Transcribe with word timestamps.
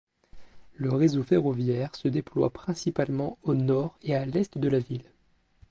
Le 0.73 0.91
réseau 0.91 1.21
ferroviaire 1.21 1.95
se 1.95 2.07
déploie 2.07 2.49
principalement 2.49 3.37
au 3.43 3.53
nord 3.53 3.99
et 4.01 4.15
à 4.15 4.25
l'est 4.25 4.57
de 4.57 4.67
la 4.67 4.79
ville. 4.79 5.05